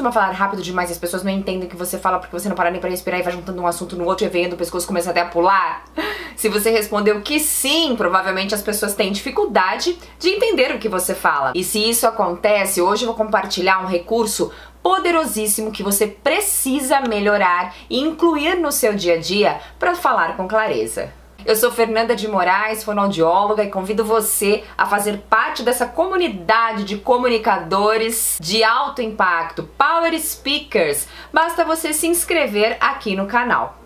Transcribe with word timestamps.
costuma 0.00 0.12
falar 0.12 0.30
rápido 0.32 0.62
demais 0.62 0.88
e 0.88 0.92
as 0.92 0.98
pessoas 0.98 1.22
não 1.22 1.30
entendem 1.30 1.66
o 1.66 1.70
que 1.70 1.76
você 1.76 1.98
fala 1.98 2.18
porque 2.18 2.32
você 2.32 2.48
não 2.48 2.56
para 2.56 2.70
nem 2.70 2.80
para 2.80 2.88
respirar 2.88 3.20
e 3.20 3.22
vai 3.22 3.32
juntando 3.32 3.60
um 3.60 3.66
assunto 3.66 3.96
no 3.96 4.06
outro 4.06 4.24
e 4.24 4.28
vendo 4.30 4.54
o 4.54 4.56
pescoço 4.56 4.86
começa 4.86 5.10
até 5.10 5.20
a 5.20 5.26
pular? 5.26 5.84
Se 6.34 6.48
você 6.48 6.70
respondeu 6.70 7.20
que 7.20 7.38
sim, 7.38 7.94
provavelmente 7.94 8.54
as 8.54 8.62
pessoas 8.62 8.94
têm 8.94 9.12
dificuldade 9.12 9.98
de 10.18 10.30
entender 10.30 10.74
o 10.74 10.78
que 10.78 10.88
você 10.88 11.14
fala. 11.14 11.52
E 11.54 11.62
se 11.62 11.78
isso 11.86 12.06
acontece, 12.06 12.80
hoje 12.80 13.04
eu 13.04 13.08
vou 13.08 13.16
compartilhar 13.16 13.82
um 13.82 13.86
recurso 13.86 14.50
poderosíssimo 14.82 15.70
que 15.70 15.82
você 15.82 16.06
precisa 16.06 17.02
melhorar 17.02 17.74
e 17.90 18.00
incluir 18.00 18.54
no 18.54 18.72
seu 18.72 18.94
dia 18.94 19.14
a 19.14 19.18
dia 19.18 19.60
para 19.78 19.94
falar 19.94 20.34
com 20.34 20.48
clareza. 20.48 21.19
Eu 21.44 21.56
sou 21.56 21.70
Fernanda 21.70 22.14
de 22.14 22.28
Moraes, 22.28 22.84
fonoaudióloga, 22.84 23.64
e 23.64 23.70
convido 23.70 24.04
você 24.04 24.64
a 24.76 24.86
fazer 24.86 25.18
parte 25.28 25.62
dessa 25.62 25.86
comunidade 25.86 26.84
de 26.84 26.98
comunicadores 26.98 28.38
de 28.40 28.62
alto 28.62 29.00
impacto, 29.00 29.68
Power 29.78 30.18
Speakers. 30.20 31.08
Basta 31.32 31.64
você 31.64 31.92
se 31.92 32.06
inscrever 32.06 32.76
aqui 32.80 33.16
no 33.16 33.26
canal. 33.26 33.78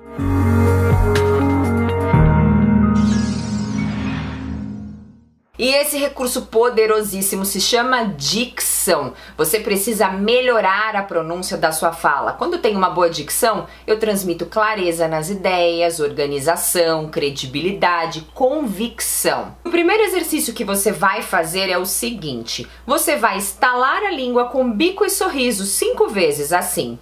E 5.64 5.68
esse 5.68 5.96
recurso 5.96 6.42
poderosíssimo 6.42 7.42
se 7.42 7.58
chama 7.58 8.04
dicção. 8.04 9.14
Você 9.34 9.58
precisa 9.58 10.10
melhorar 10.10 10.94
a 10.94 11.02
pronúncia 11.02 11.56
da 11.56 11.72
sua 11.72 11.90
fala. 11.90 12.34
Quando 12.34 12.58
tem 12.58 12.76
uma 12.76 12.90
boa 12.90 13.08
dicção, 13.08 13.66
eu 13.86 13.98
transmito 13.98 14.44
clareza 14.44 15.08
nas 15.08 15.30
ideias, 15.30 16.00
organização, 16.00 17.08
credibilidade, 17.08 18.26
convicção. 18.34 19.56
O 19.64 19.70
primeiro 19.70 20.02
exercício 20.02 20.52
que 20.52 20.66
você 20.66 20.92
vai 20.92 21.22
fazer 21.22 21.70
é 21.70 21.78
o 21.78 21.86
seguinte: 21.86 22.68
você 22.86 23.16
vai 23.16 23.38
estalar 23.38 24.02
a 24.02 24.10
língua 24.10 24.50
com 24.50 24.70
bico 24.70 25.02
e 25.02 25.08
sorriso 25.08 25.64
cinco 25.64 26.08
vezes 26.08 26.52
assim. 26.52 26.98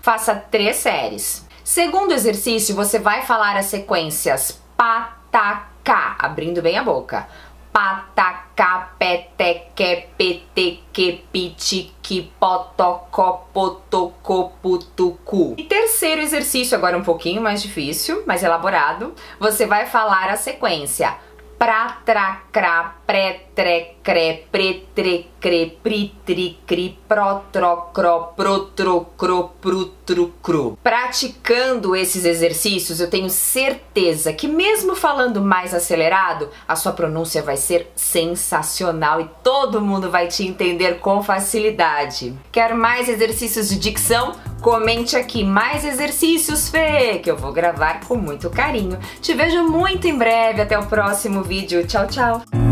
Faça 0.00 0.34
três 0.34 0.76
séries. 0.76 1.46
Segundo 1.62 2.12
exercício, 2.12 2.74
você 2.74 2.98
vai 2.98 3.22
falar 3.22 3.56
as 3.56 3.66
sequências 3.66 4.60
patacá, 4.76 6.16
abrindo 6.18 6.62
bem 6.62 6.78
a 6.78 6.82
boca. 6.82 7.28
Patacá, 7.72 8.92
peteque, 8.98 10.08
peteque, 10.16 11.24
pitique, 11.30 12.32
potocó, 12.40 13.46
potocó, 13.52 14.52
putucu. 14.60 15.54
E 15.56 15.64
terceiro 15.64 16.20
exercício, 16.20 16.76
agora 16.76 16.98
um 16.98 17.04
pouquinho 17.04 17.40
mais 17.40 17.62
difícil, 17.62 18.24
mais 18.26 18.42
elaborado, 18.42 19.14
você 19.38 19.66
vai 19.66 19.86
falar 19.86 20.30
a 20.30 20.36
sequência 20.36 21.14
pratracrá, 21.60 22.96
pretrecré, 23.10 24.44
pretrecré, 24.52 25.72
pritricri, 25.82 26.96
protrocró, 27.08 28.32
protrocro, 28.36 29.50
prutrucru. 29.60 30.78
Praticando 30.80 31.96
esses 31.96 32.24
exercícios, 32.24 33.00
eu 33.00 33.10
tenho 33.10 33.28
certeza 33.28 34.32
que 34.32 34.46
mesmo 34.46 34.94
falando 34.94 35.40
mais 35.40 35.74
acelerado, 35.74 36.50
a 36.68 36.76
sua 36.76 36.92
pronúncia 36.92 37.42
vai 37.42 37.56
ser 37.56 37.90
sensacional 37.96 39.20
e 39.20 39.28
todo 39.42 39.80
mundo 39.80 40.08
vai 40.08 40.28
te 40.28 40.46
entender 40.46 41.00
com 41.00 41.20
facilidade. 41.20 42.32
Quer 42.52 42.74
mais 42.74 43.08
exercícios 43.08 43.68
de 43.68 43.76
dicção? 43.76 44.36
Comente 44.62 45.16
aqui 45.16 45.42
mais 45.42 45.84
exercícios, 45.84 46.68
Fê, 46.68 47.18
que 47.18 47.30
eu 47.30 47.36
vou 47.36 47.52
gravar 47.52 48.06
com 48.06 48.14
muito 48.14 48.48
carinho. 48.50 49.00
Te 49.20 49.34
vejo 49.34 49.64
muito 49.64 50.06
em 50.06 50.16
breve. 50.16 50.60
Até 50.60 50.78
o 50.78 50.86
próximo 50.86 51.42
vídeo. 51.42 51.84
Tchau, 51.86 52.06
tchau. 52.06 52.69